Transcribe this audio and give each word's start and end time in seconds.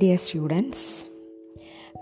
Dear 0.00 0.18
students, 0.18 1.04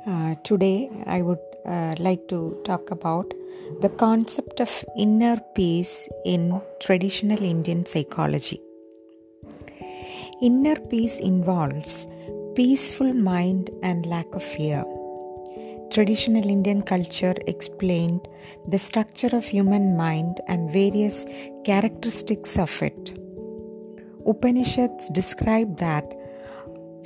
uh, 0.06 0.34
today 0.44 0.90
I 1.06 1.22
would 1.22 1.44
uh, 1.64 1.94
like 1.98 2.28
to 2.28 2.60
talk 2.64 2.90
about 2.90 3.32
the 3.80 3.88
concept 3.88 4.60
of 4.60 4.84
inner 4.98 5.40
peace 5.54 6.06
in 6.24 6.60
traditional 6.80 7.42
Indian 7.42 7.86
psychology. 7.86 8.60
Inner 10.42 10.76
peace 10.90 11.18
involves 11.18 12.06
peaceful 12.54 13.14
mind 13.14 13.70
and 13.82 14.04
lack 14.04 14.34
of 14.34 14.42
fear. 14.42 14.84
Traditional 15.90 16.46
Indian 16.46 16.82
culture 16.82 17.36
explained 17.46 18.28
the 18.68 18.78
structure 18.78 19.34
of 19.34 19.44
human 19.44 19.96
mind 19.96 20.42
and 20.48 20.70
various 20.70 21.24
characteristics 21.64 22.58
of 22.58 22.82
it. 22.82 23.18
Upanishads 24.26 25.08
describe 25.10 25.78
that 25.78 26.04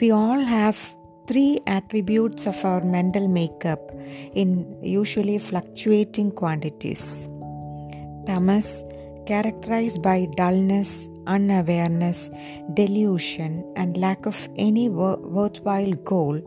we 0.00 0.10
all 0.10 0.40
have 0.40 0.78
three 1.26 1.58
attributes 1.66 2.46
of 2.46 2.64
our 2.64 2.80
mental 2.82 3.28
makeup 3.28 3.92
in 4.34 4.76
usually 4.82 5.38
fluctuating 5.38 6.30
quantities. 6.32 7.28
Tamas, 8.24 8.82
characterized 9.26 10.00
by 10.00 10.26
dullness, 10.36 11.06
unawareness, 11.26 12.30
delusion, 12.72 13.70
and 13.76 13.96
lack 13.98 14.24
of 14.24 14.48
any 14.56 14.88
wor- 14.88 15.18
worthwhile 15.18 15.92
goal. 15.92 16.40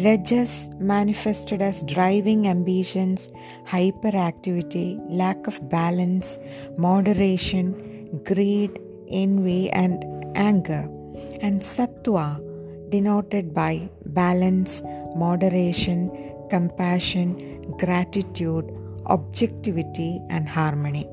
Rajas, 0.00 0.70
manifested 0.78 1.60
as 1.60 1.82
driving 1.82 2.46
ambitions, 2.46 3.32
hyperactivity, 3.66 5.00
lack 5.08 5.48
of 5.48 5.68
balance, 5.68 6.38
moderation, 6.76 8.20
greed, 8.24 8.78
envy, 9.10 9.68
and 9.70 10.04
anger. 10.36 10.88
And 11.40 11.60
Sattva, 11.60 12.47
denoted 12.90 13.54
by 13.54 13.88
balance, 14.06 14.82
moderation, 15.16 16.10
compassion, 16.50 17.36
gratitude, 17.78 18.64
objectivity, 19.06 20.20
and 20.30 20.48
harmony. 20.48 21.06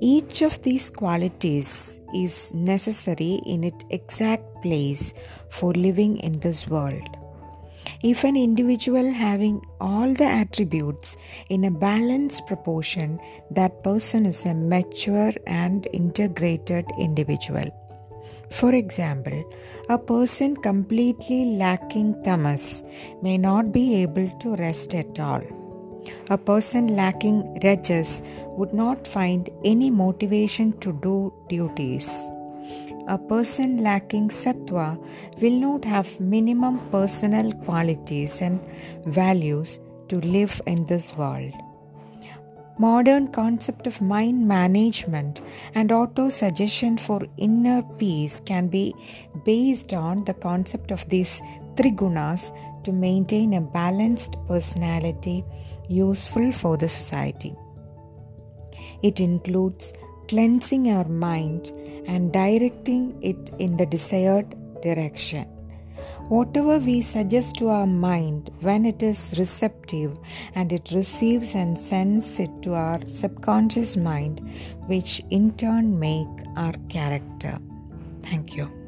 Each 0.00 0.42
of 0.42 0.60
these 0.62 0.90
qualities 0.90 2.00
is 2.14 2.52
necessary 2.52 3.40
in 3.46 3.64
its 3.64 3.84
exact 3.90 4.44
place 4.62 5.14
for 5.48 5.72
living 5.72 6.18
in 6.18 6.32
this 6.40 6.68
world. 6.68 7.16
If 8.02 8.24
an 8.24 8.36
individual 8.36 9.10
having 9.10 9.62
all 9.80 10.12
the 10.12 10.24
attributes 10.24 11.16
in 11.48 11.64
a 11.64 11.70
balanced 11.70 12.46
proportion, 12.46 13.18
that 13.50 13.82
person 13.82 14.26
is 14.26 14.44
a 14.44 14.52
mature 14.52 15.32
and 15.46 15.88
integrated 15.92 16.84
individual. 16.98 17.85
For 18.50 18.72
example, 18.74 19.44
a 19.88 19.98
person 19.98 20.56
completely 20.56 21.56
lacking 21.56 22.22
tamas 22.22 22.82
may 23.22 23.36
not 23.38 23.72
be 23.72 23.96
able 23.96 24.28
to 24.40 24.56
rest 24.56 24.94
at 24.94 25.18
all. 25.18 25.42
A 26.30 26.38
person 26.38 26.96
lacking 26.96 27.58
rajas 27.62 28.22
would 28.56 28.72
not 28.72 29.06
find 29.06 29.50
any 29.64 29.90
motivation 29.90 30.72
to 30.80 30.92
do 31.02 31.32
duties. 31.48 32.08
A 33.08 33.18
person 33.18 33.82
lacking 33.82 34.28
sattva 34.30 34.98
will 35.40 35.58
not 35.60 35.84
have 35.84 36.18
minimum 36.18 36.80
personal 36.90 37.52
qualities 37.52 38.40
and 38.40 38.60
values 39.04 39.78
to 40.08 40.20
live 40.20 40.60
in 40.66 40.86
this 40.86 41.14
world 41.16 41.52
modern 42.78 43.28
concept 43.32 43.86
of 43.86 44.00
mind 44.00 44.46
management 44.46 45.40
and 45.74 45.90
auto 45.90 46.28
suggestion 46.28 46.98
for 46.98 47.26
inner 47.38 47.82
peace 47.98 48.40
can 48.44 48.68
be 48.68 48.94
based 49.44 49.92
on 49.92 50.24
the 50.24 50.34
concept 50.34 50.90
of 50.90 51.08
these 51.08 51.40
three 51.76 51.90
gunas 51.90 52.52
to 52.84 52.92
maintain 52.92 53.54
a 53.54 53.60
balanced 53.60 54.36
personality 54.46 55.44
useful 55.88 56.52
for 56.52 56.76
the 56.76 56.88
society. 56.88 57.54
It 59.02 59.20
includes 59.20 59.92
cleansing 60.28 60.90
our 60.90 61.08
mind 61.08 61.72
and 62.06 62.32
directing 62.32 63.18
it 63.22 63.52
in 63.58 63.76
the 63.76 63.86
desired 63.86 64.54
direction. 64.82 65.55
Whatever 66.28 66.78
we 66.78 67.02
suggest 67.02 67.56
to 67.56 67.68
our 67.68 67.86
mind, 67.86 68.50
when 68.60 68.84
it 68.84 69.02
is 69.02 69.34
receptive 69.38 70.18
and 70.54 70.72
it 70.72 70.90
receives 70.92 71.54
and 71.54 71.78
sends 71.78 72.38
it 72.38 72.50
to 72.62 72.74
our 72.74 73.06
subconscious 73.06 73.96
mind, 73.96 74.40
which 74.86 75.22
in 75.30 75.52
turn 75.52 75.98
make 75.98 76.28
our 76.56 76.74
character. 76.88 77.58
Thank 78.22 78.56
you. 78.56 78.85